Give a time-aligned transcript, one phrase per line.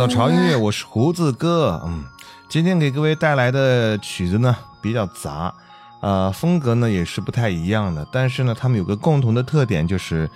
[0.00, 1.78] 到潮音乐，我是胡子哥。
[1.84, 2.02] 嗯，
[2.48, 5.52] 今天给各位带来的曲子呢比较杂，
[6.00, 8.06] 呃，风格呢也是不太一样的。
[8.10, 10.26] 但是呢，他们有个共同的特点，就是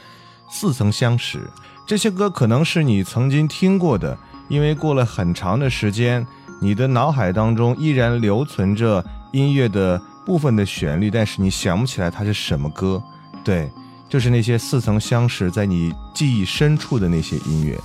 [0.50, 1.48] 似曾相识。
[1.86, 4.14] 这些歌可能是你曾经听过的，
[4.48, 6.26] 因为过了很长的时间，
[6.60, 9.02] 你的脑海当中依然留存着
[9.32, 13.02] 音乐的部分的旋律，但是你想不起来它是什么歌。
[13.42, 13.72] 对，
[14.10, 17.80] 就是那些似曾相识在你记忆深处的那些音乐。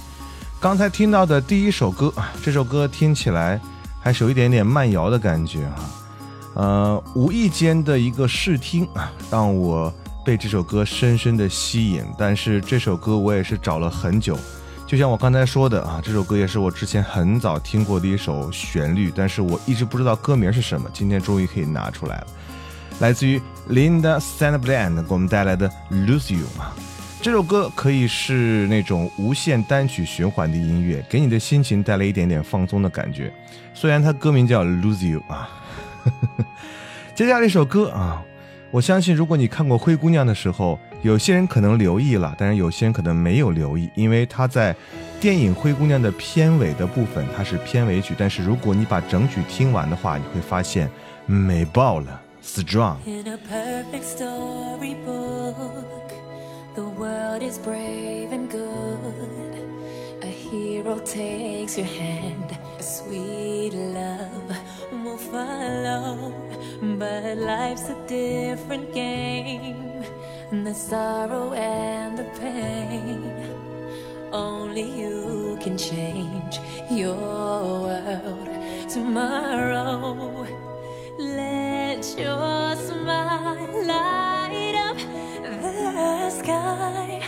[0.62, 2.14] 刚才听到的第一首歌，
[2.44, 3.58] 这首歌听起来
[4.02, 5.84] 还是有一点点慢摇的感觉哈，
[6.56, 9.94] 呃，无意间的一个试听啊，让我
[10.26, 12.04] 被这首歌深深的吸引。
[12.18, 14.38] 但是这首歌我也是找了很久，
[14.86, 22.28] 就像我刚才说的啊，这首歌也是我之前很早听过的一首旋律，但是我一直不知道歌名是什么，今天终于可以拿出来了。
[23.00, 26.76] 来自于 Linda Sandblad 给我们带来的《Lose You》啊，
[27.22, 33.32] 这首歌可以是那种无限单曲循环的音乐，给你的心情带来一点点放松的感觉。
[33.74, 35.50] 虽然它歌名叫《Lose You》啊，
[37.14, 38.24] 接下来一首歌啊。
[38.72, 44.76] 我相信，如果你看过《灰姑娘》的时候，有些人可能留意了，但是有些人可能没有留意，因为它在
[45.20, 48.14] 电影《灰姑娘》的片尾的部分，它是片尾曲。
[48.18, 50.88] 但是如果你把整曲听完的话，你会发现
[51.26, 52.98] 美爆了，strong。
[65.32, 66.34] Follow.
[66.82, 70.04] But life's a different game.
[70.52, 73.22] The sorrow and the pain.
[74.32, 76.60] Only you can change
[76.92, 78.50] your world
[78.90, 80.48] tomorrow.
[81.18, 84.98] Let your smile light up
[85.62, 87.19] the sky.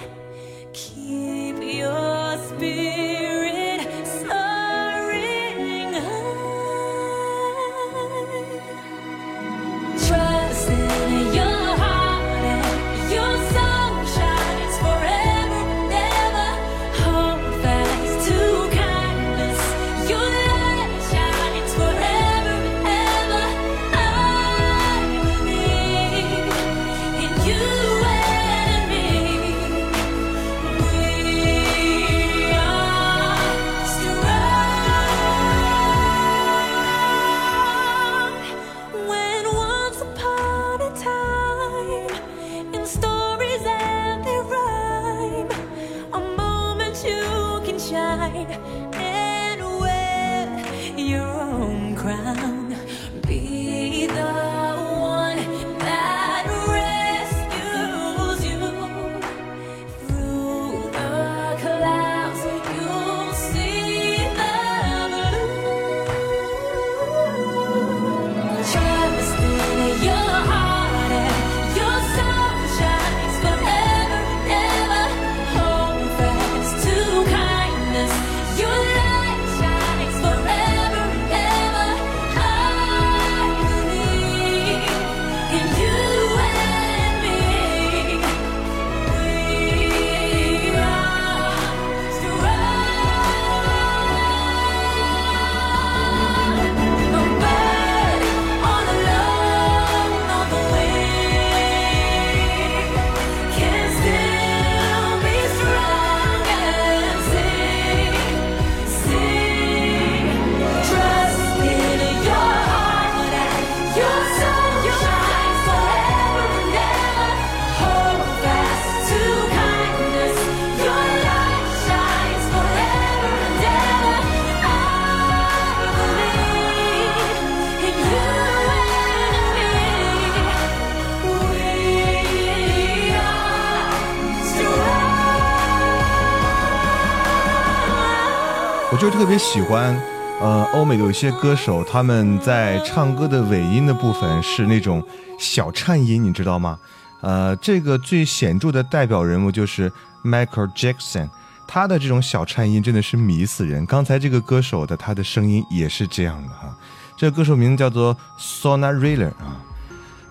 [139.21, 139.95] 特别喜欢，
[140.41, 145.05] 呃，欧美有一些歌手，他们在唱歌的尾音的部分是那种
[145.37, 146.79] 小颤音，你知道吗？
[147.21, 149.91] 呃，这个最显著的代表人物就是
[150.23, 151.29] Michael Jackson，
[151.67, 153.85] 他的这种小颤音真的是迷死人。
[153.85, 156.75] 刚才这个歌手的他的声音也是这样的哈，
[157.15, 159.33] 这个歌手名字叫做 Sona Railer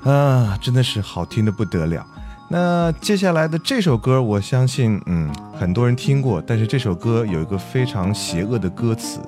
[0.03, 2.05] 啊，啊，真的是好听的不得了。
[2.53, 6.43] 那接下来的这首歌，我相信，嗯，很多人听过。
[6.45, 9.21] 但是这首歌有一个非常邪恶的歌词，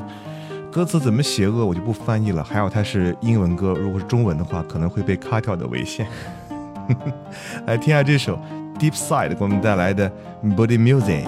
[0.73, 2.43] 歌词怎么邪恶，我就不翻译了。
[2.43, 6.09] 还好它是英文歌，如果是中文的话，可能会被卡掉的危险。
[7.65, 8.37] 来听下这首
[8.77, 10.11] Deep Side 给我们带来的
[10.45, 11.23] Body Music。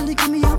[0.00, 0.49] Suddenly give me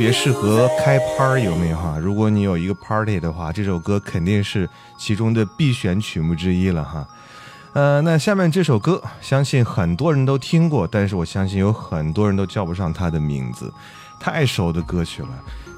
[0.00, 1.98] 别适合开 party，有没有哈？
[1.98, 4.66] 如果你有一个 party 的话，这首歌肯定是
[4.96, 7.06] 其中的必选曲目之一了哈。
[7.74, 13.70] 呃，那下面这首歌，相信很多人都听过，但是我相信有很多人都叫不上它的名字，
[14.18, 15.28] 太熟的歌曲了。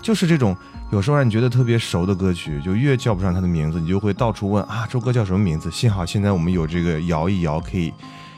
[0.00, 0.56] 就是这种
[0.92, 5.68] 有时候让你觉得特别熟的歌曲，就越叫不上它的名字，你就会到处问啊，这首歌叫什么名字？
[5.68, 7.92] 幸好现在我们有这个摇一摇，可以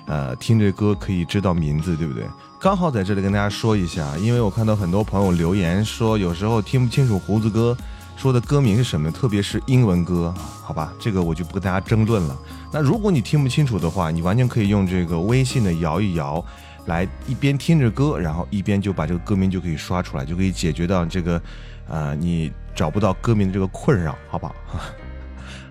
[0.07, 2.25] 呃听这歌可以知道名字，对不对？
[2.65, 7.77] 刚好在这里跟大家说一下，因为我看到很多朋友留言说，有时候听不清楚胡子哥
[8.17, 12.35] 说的歌名是什么，特别是英文歌，好吧，这个我就不跟大家争论了。
[12.73, 16.43] 那如果你听不清楚的话，你完全可以用这个微信的摇一摇，
[16.87, 21.43] 来一边听着歌，然后一边就把这个歌名就可以刷出来，就可以解决到这个，
[21.87, 24.55] 呃，你找不到歌名的这个困扰，好不好？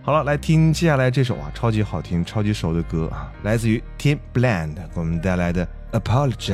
[0.05, 5.65] 好了，来听接下来这首啊，超级好听、超级熟的歌啊，来自于 Tim Bland 给我们带来的
[5.97, 6.51] 《Apologize》。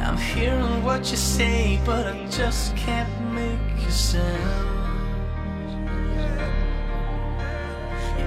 [0.00, 4.24] I'm hearing what you say, but I just can't make a sound.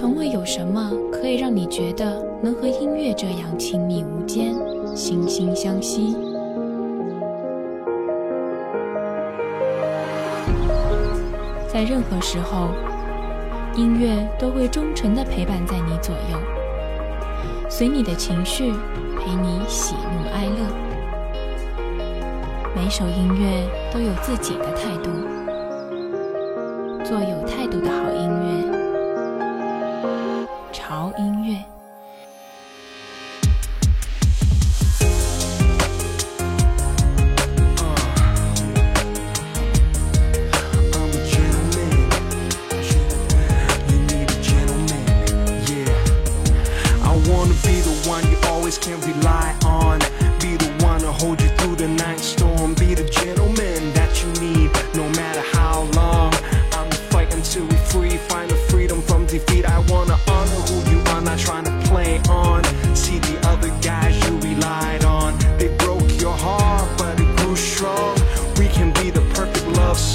[0.00, 4.54] 从未有什么可以让你觉得能和音乐这样亲密无间、
[4.94, 6.16] 惺惺相惜。
[11.66, 12.68] 在任何时候，
[13.74, 16.38] 音乐都会忠诚地陪伴在你左右，
[17.68, 18.70] 随你的情绪，
[19.18, 20.64] 陪你喜怒哀乐。
[22.72, 25.10] 每首音乐都有自己的态度，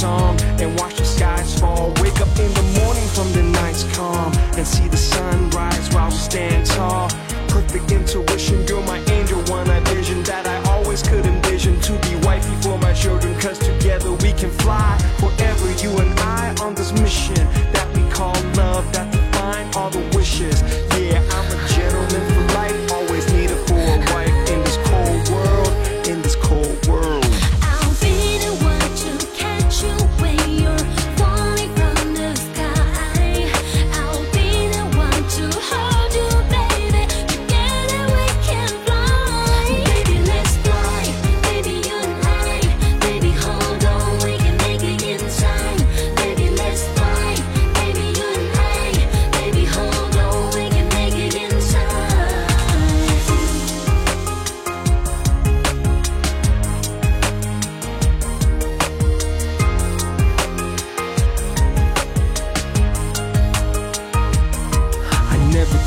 [0.04, 1.88] song and watch the skies fall.
[2.04, 6.10] Wake up in the morning from the night's calm and see the sun rise while
[6.10, 7.08] we stand tall.
[7.48, 12.14] Perfect intuition, you're my angel, one I vision that I always could envision to be
[12.26, 13.32] wifey for my children.
[13.40, 14.92] Cause together we can fly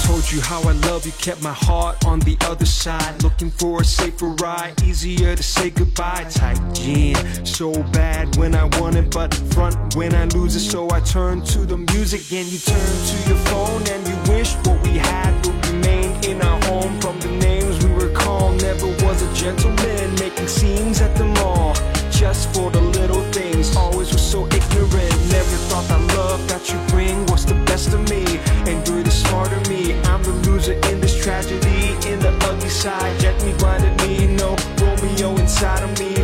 [0.06, 3.22] told you how I love you, kept my heart on the other side.
[3.24, 6.26] Looking for a safer ride, easier to say goodbye.
[6.30, 10.60] Tight gin, so bad when I want it, but front when I lose it.
[10.70, 14.54] So I turn to the music and you turn to your phone and you wish
[14.64, 17.00] what we had would remain in our home.
[17.00, 21.74] From the names we were called, never was a gentleman making scenes at the mall.
[22.12, 25.14] Just for the little things, always was so ignorant.
[25.36, 28.24] Never thought that love that you bring was the best of me.
[28.70, 28.78] And
[32.86, 36.15] side, Jack me, grinded me, no Romeo inside of me.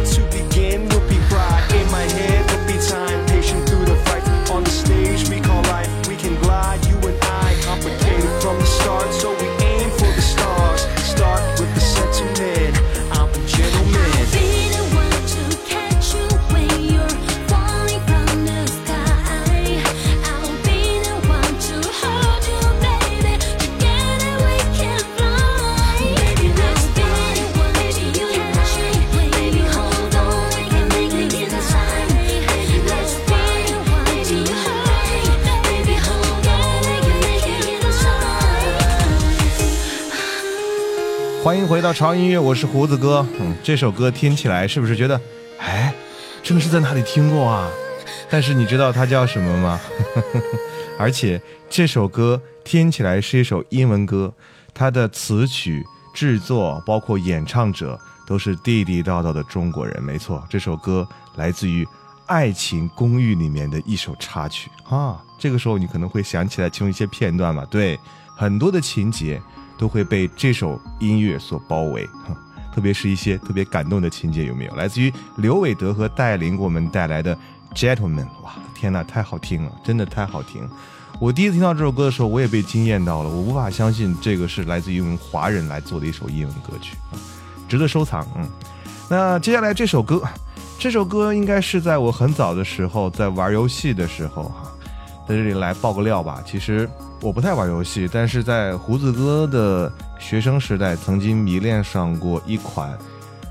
[41.43, 43.27] 欢迎回到潮音乐，我是胡子哥。
[43.41, 45.21] 嗯，这首歌听起来是不是觉得，
[45.59, 45.93] 哎，
[46.41, 47.69] 真的是在哪里听过啊？
[48.31, 49.81] 但是你知道它叫什么吗？
[50.97, 54.33] 而且这首歌听起来是一首英文歌，
[54.73, 60.01] 它的词曲制作包括演唱者都是地地道道的中国人。
[60.01, 61.85] 没错，这首歌来自于
[62.27, 65.21] 《爱情公寓》里面的一首插曲啊。
[65.41, 67.67] 这个时候你可能会想起来其中一些片段吧？
[67.69, 67.99] 对，
[68.37, 69.43] 很多的情节。
[69.83, 72.37] 都会被这首音乐所包围，哼
[72.73, 74.75] 特别是一些特别感动的情节，有没有？
[74.77, 77.35] 来自于刘伟德和戴琳给我们带来的
[77.75, 80.69] 《Gentleman》，哇，天哪，太好听了，真的太好听！
[81.19, 86.97] 我第一次听到这首歌的时候，我也被惊艳到了，我无法相信这个是来自于我们华人来做的一首英文歌曲，
[87.69, 88.25] 值得收藏。
[88.37, 88.49] 嗯，
[89.11, 90.23] 那接下来这首歌，
[90.79, 94.73] 这首歌应该是在我很早的时候在玩游戏的时候哈，
[95.27, 96.41] 在这里来爆个料吧。
[96.47, 96.89] 其实
[97.23, 102.99] 我不太玩游戏，但是在胡子哥的学生时代，曾经迷恋上过一款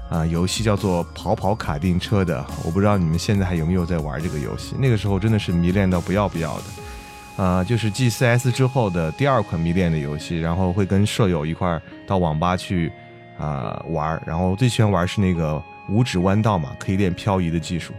[0.09, 2.45] 啊、游戏，叫做《跑跑卡丁车》的。
[2.65, 4.75] 我不知道你们现在还有没有在玩这个游戏？
[4.77, 6.63] 那个时候真的是迷恋到不要不要的。
[7.41, 12.91] 啊、就是继 CS 之后的第二款迷恋的游戏，然后会跟舍友一块儿到网吧去
[13.37, 17.93] 啊、玩儿，然后最喜欢玩是那个五指弯道嘛，可以练漂移的技术。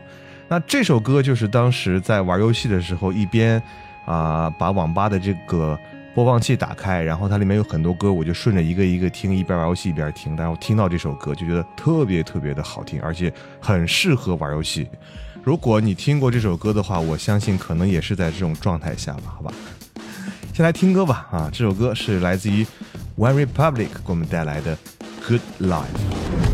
[0.48, 3.60] 那这首歌就是当时在玩游戏的时候，一边
[4.04, 5.78] 啊、把网吧的这个
[6.14, 14.88] 播放器打开，然后它里面有很多歌，我就顺着一个一个听，一边玩游戏一边听，但是我听到这首歌就觉得特别特别的好听，而且很适合玩游戏。
[15.42, 19.52] 如果你听过这首歌的话，我相信可能也是在这种状态下吧，好吧。
[20.52, 22.66] 先来听歌吧，啊，这首歌是来自于
[23.16, 24.76] One Republic 给我们带来的
[25.26, 26.50] 《Good Life》。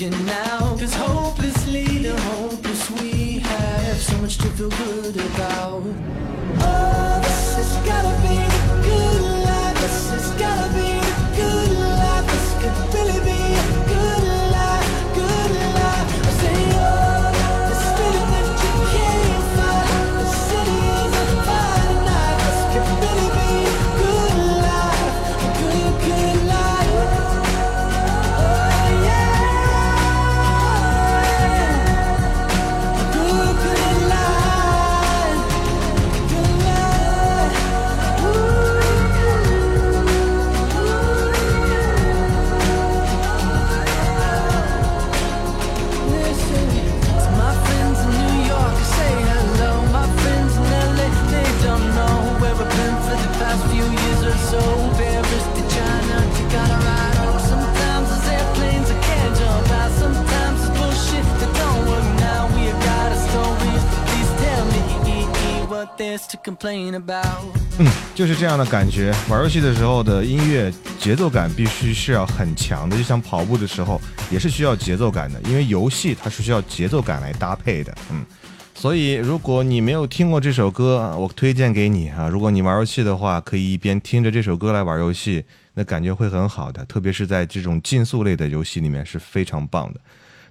[0.00, 0.76] You now.
[0.78, 4.99] Cause hopelessly, the hopeless we have so much to feel good
[67.78, 69.14] 嗯就是这样的感觉。
[69.28, 74.00] 玩游戏的时候的音乐节奏感必须是要很强的，就像跑步的时候
[74.30, 77.94] 也是需要节奏感的，因为游戏它是需要节奏感来搭配的。
[78.10, 78.24] 嗯，
[78.74, 82.28] 所以如果你没有听过这首歌，我推荐给你啊。
[82.28, 90.00] 如果你玩游戏的话，可以一边听着这首歌来玩游戏，那感觉会很好的，特别是在这种竞速类的游戏里面是非常棒的。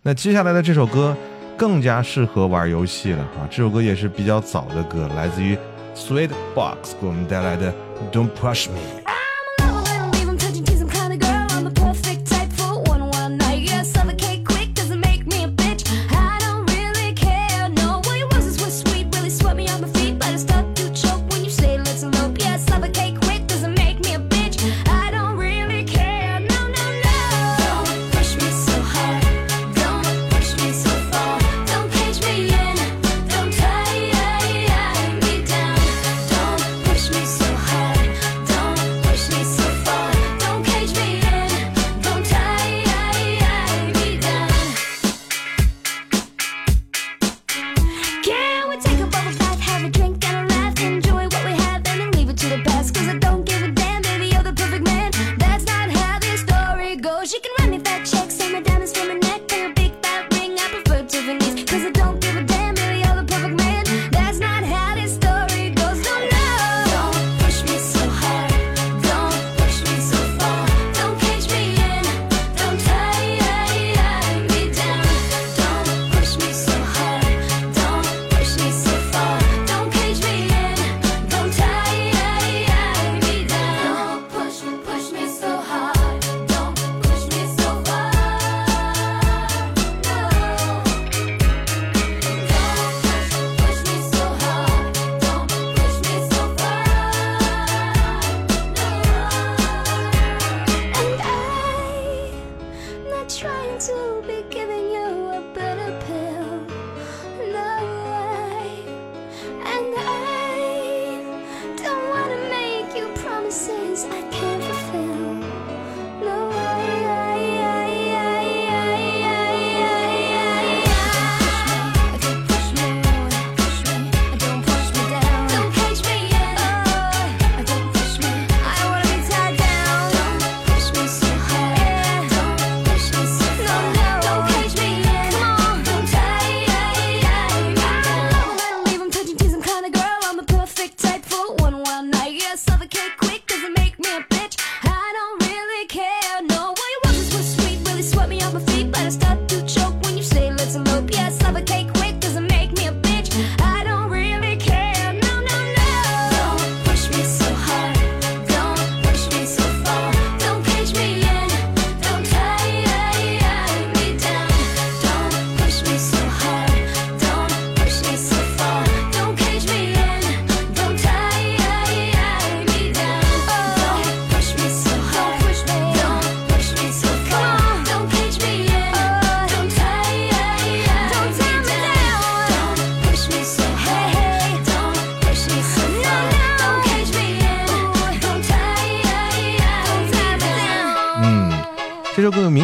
[0.01, 1.15] 那接下来的这首歌
[1.59, 3.43] 更加适合玩游戏了啊！
[3.51, 5.57] 这首歌也是比较早的歌，来自于
[5.93, 7.73] Sweet Box 给我们带来的
[8.13, 8.79] Don't Push Me。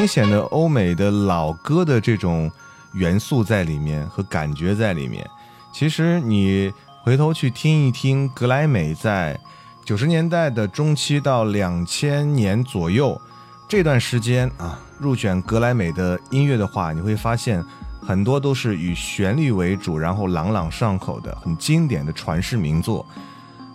[0.06, 2.52] 明显的欧美的老歌的这种
[2.94, 5.28] 元素在里面和感觉在里面。
[5.74, 9.36] 其实你回头去听一听格莱美在
[9.84, 13.20] 九十年代的中期到两千年左右
[13.68, 17.66] 这段时间啊，入选格莱美的音乐的话，你会发现
[18.00, 23.04] 很多都是以旋律为主，然后朗朗上口的很经典的传世名作。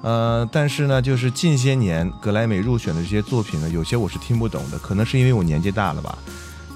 [0.03, 6.17] 呃，但是呢，就是近些年格莱美入选的这些作品呢，有些我是听不懂的，可能是因为我年纪大了吧。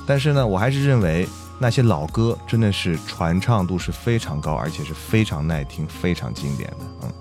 [0.06, 1.26] 但是呢，我还是认为
[1.58, 6.76] 那些老歌真的是传唱度是非常高，而且是非常耐听、非常经典的。
[7.04, 7.12] 嗯，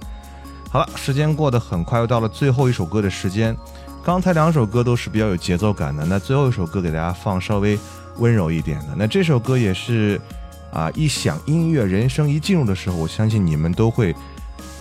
[0.70, 3.56] 好了，时间过得很快，又到了最后一首歌的时间。
[4.04, 7.80] 刚才两首歌都是比较有节奏感的，那最后一首歌给大家放稍微
[8.18, 8.88] 温柔一点的。
[8.98, 10.20] 那这首歌也是
[10.74, 14.14] 啊，一响音乐，人声一进入的时候，我相信你们都会。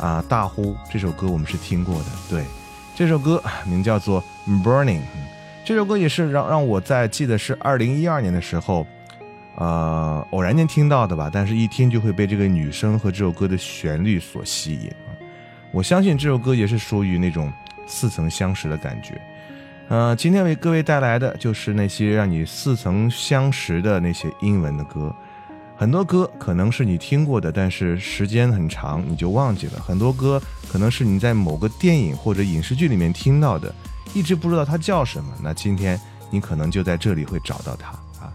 [0.00, 0.24] 啊！
[0.28, 2.44] 大呼这首歌我们是听过的，对，
[2.94, 4.22] 这首歌名叫做
[4.64, 4.98] 《Burning》，
[5.64, 8.86] 这首歌也是让让我在记得是二零一二年的时候，
[9.54, 14.90] 呃，偶然间听到的吧，但是一听就会被这个女声和这首歌的旋律所吸引。
[15.70, 17.52] 我相信这首歌也是属于那种
[17.86, 19.20] 似曾相识的感觉。
[19.88, 25.14] 呃，今天为各位带来的就是那些让你似曾相识的那些英文的歌。
[25.82, 30.40] 很多歌可能是你听过的，但是时间很长你就忘记了；很多歌
[30.70, 33.74] 可能是你在某个电影或者影视剧里面听到的，
[34.14, 35.32] 一直不知道它叫什么。
[35.42, 37.88] 那今天你可能就在这里会找到它
[38.24, 38.32] 啊！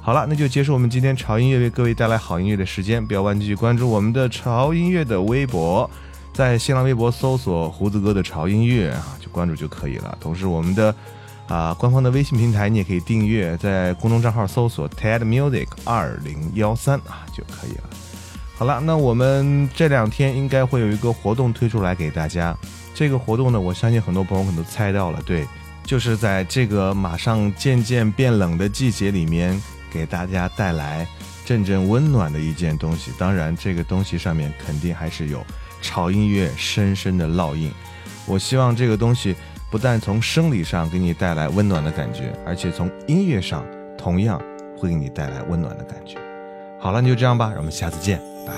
[0.00, 3.06] 好了，那就结束我们今天潮音乐为各位带来好音乐的时间。
[3.06, 5.90] 不要忘记关注我们的潮音乐的微博，
[6.32, 10.16] 在新浪微博搜索“胡子哥的潮音乐”啊，就关注就可以了。
[10.18, 10.94] 同时，我们的。
[11.48, 17.84] 啊，官方的微信平台你也可以订阅，在公众账号搜索 TED Music 二零幺三啊就可以了。
[18.56, 22.56] 好了，那我们这两天应该会有一个活动推出来给大家。
[22.94, 25.46] 这个活动呢，我相信很多朋友可能都猜到了，对，
[25.84, 31.06] 就是在这个马上渐渐变冷的季节里面，给大家带来
[31.44, 33.12] 阵阵温暖的一件东西。
[33.16, 35.44] 当然，这个东西上面肯定还是有
[35.80, 37.70] 潮音乐深深的烙印。
[38.26, 39.36] 我希望这个东西。
[39.76, 43.62] 不但从生理上给你带来温暖的感觉，而且从音乐上
[43.98, 44.40] 同样
[44.74, 46.16] 会给你带来温暖的感觉。
[46.78, 48.54] 好了，那就这样吧，让我们下次见，拜。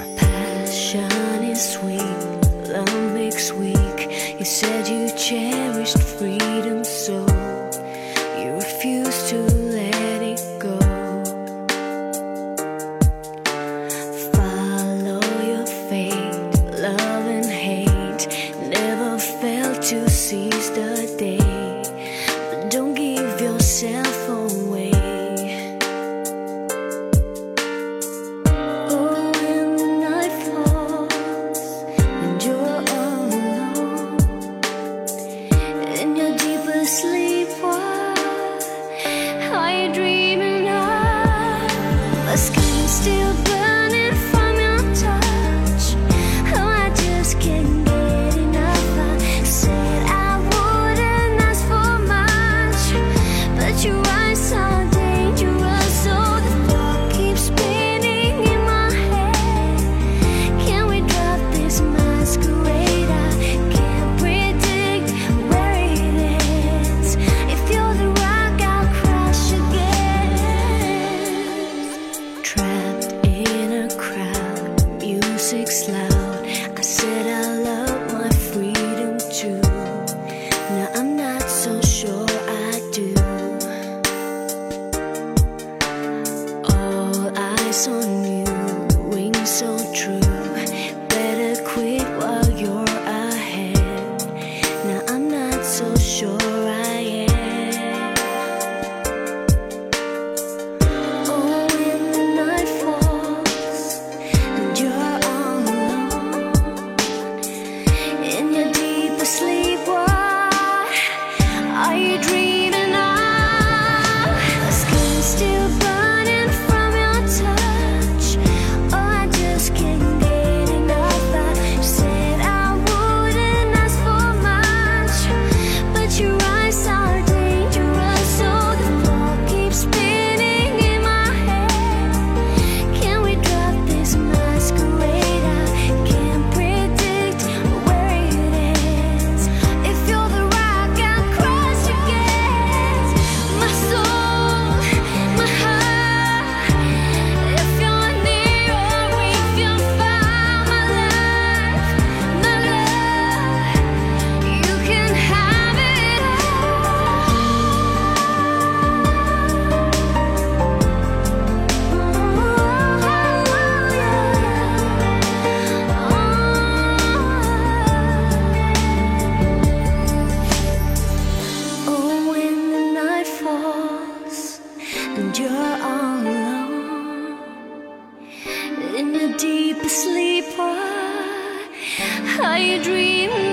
[182.40, 183.47] I dream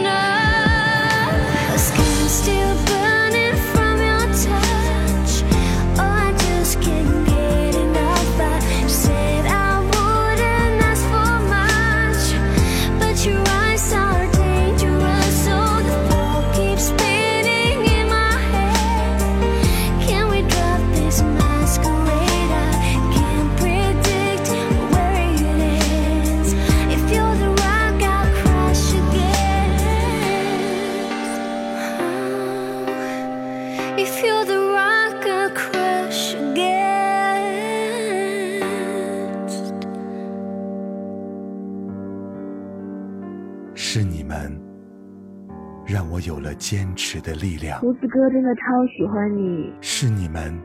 [46.65, 48.61] 坚持的力量，胡子哥真的超
[48.97, 50.59] 喜欢你，是你们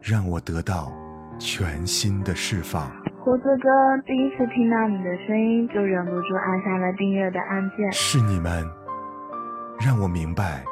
[0.00, 0.92] 让我得到
[1.40, 2.86] 全新的释放，
[3.18, 3.68] 胡子哥
[4.06, 7.90] 第一次听到你的声音就忍不住按下了订阅的按键。
[7.90, 8.62] 是你们
[9.84, 10.62] 让我明白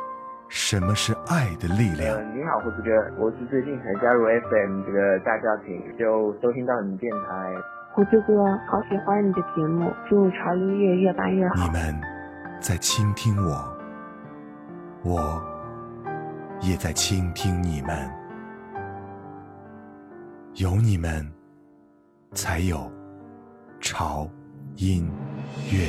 [0.49, 2.23] 什么是爱的力量呃，。
[2.37, 7.53] 你好，胡子哥，我是最近才加入 FM 这个大家庭，就收听到你们电台。
[7.91, 11.73] 胡子哥，好喜欢你的节目，祝潮音乐越办越好你。
[11.73, 12.01] 们
[12.61, 13.74] 在倾听我，
[15.05, 15.39] 我
[16.63, 18.11] 也在倾听你们。
[20.55, 21.31] 有你们，
[22.33, 22.91] 才有
[23.83, 24.27] 潮
[24.77, 25.07] 音
[25.71, 25.89] 乐。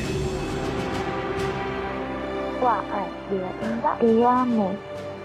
[2.59, 4.45] 我爱乐音乐，我爱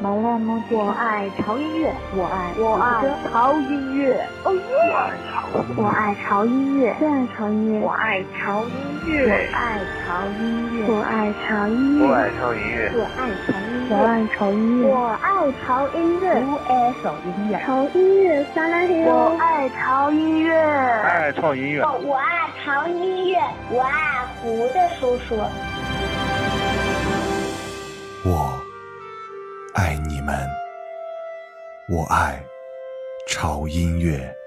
[0.00, 4.62] 马来木我爱潮音乐，我爱我爱潮音乐，哦耶！
[5.76, 8.72] 我爱潮音乐，我爱潮音乐，我爱潮音
[9.04, 10.40] 乐，我爱潮音
[10.78, 11.68] 乐，我爱潮音
[11.98, 21.82] 乐，我爱潮音乐，我爱潮音乐，我爱潮音乐，我爱潮音乐，我爱潮音乐，潮音乐撒拉嘿我爱潮音乐，爱潮音乐。
[21.82, 25.34] 我爱潮音乐，我爱胡的叔叔。
[28.24, 28.62] 我
[29.74, 30.38] 爱你们，
[31.88, 32.40] 我爱
[33.26, 34.39] 潮音乐。